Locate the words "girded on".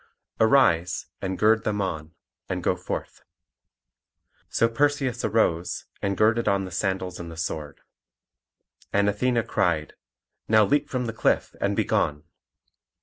6.17-6.65